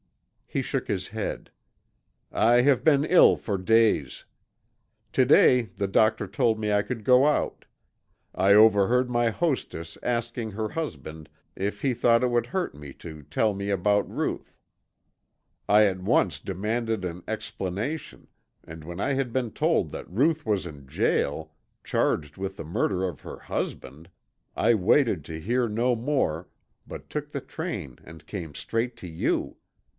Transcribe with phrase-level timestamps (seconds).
[0.47, 1.51] He shook his head.
[2.31, 4.25] "I have been ill for days.
[5.13, 7.63] To day the doctor told me I could go out.
[8.35, 13.21] I overheard my hostess asking her husband if he thought it would hurt me to
[13.23, 14.57] tell me about Ruth.
[15.69, 18.27] I at once demanded an explanation
[18.65, 23.07] and when I had been told that Ruth was in jail charged with the murder
[23.07, 24.09] of her husband,
[24.55, 26.49] I waited to hear no more
[26.87, 29.55] but took the train and came straight to you.